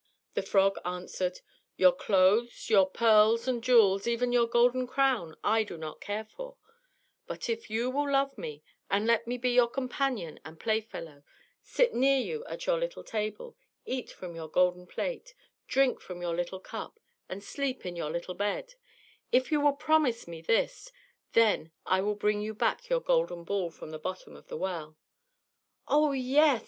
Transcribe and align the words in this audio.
The 0.33 0.41
frog 0.41 0.77
answered, 0.83 1.41
"Your 1.77 1.91
clothes, 1.91 2.71
your 2.71 2.89
pearls 2.89 3.47
and 3.47 3.63
jewels, 3.63 4.07
even 4.07 4.31
your 4.31 4.47
golden 4.47 4.87
crown, 4.87 5.35
I 5.43 5.61
do 5.63 5.77
not 5.77 6.01
care 6.01 6.25
for; 6.25 6.57
but 7.27 7.47
if 7.47 7.69
you 7.69 7.91
will 7.91 8.11
love 8.11 8.35
me, 8.35 8.63
and 8.89 9.05
let 9.05 9.27
me 9.27 9.37
be 9.37 9.51
your 9.51 9.67
companion 9.69 10.39
and 10.43 10.59
playfellow; 10.59 11.21
sit 11.61 11.93
near 11.93 12.17
you 12.17 12.43
at 12.45 12.65
your 12.65 12.79
little 12.79 13.03
table, 13.03 13.55
eat 13.85 14.09
from 14.09 14.29
your 14.33 14.45
little 14.45 14.53
golden 14.71 14.87
plate, 14.87 15.35
drink 15.67 16.01
from 16.01 16.19
your 16.19 16.33
little 16.35 16.59
cup, 16.59 16.99
and 17.29 17.43
sleep 17.43 17.85
in 17.85 17.95
your 17.95 18.09
little 18.09 18.33
bed; 18.33 18.73
if 19.31 19.51
you 19.51 19.61
will 19.61 19.73
promise 19.73 20.27
me 20.27 20.41
this, 20.41 20.91
then 21.33 21.71
I 21.85 22.01
will 22.01 22.15
bring 22.15 22.41
you 22.41 22.55
back 22.55 22.89
your 22.89 23.01
golden 23.01 23.43
ball 23.43 23.69
from 23.69 23.91
the 23.91 23.99
bottom 23.99 24.35
of 24.35 24.47
the 24.47 24.57
well." 24.57 24.97
"Oh, 25.87 26.11
yes!" 26.11 26.59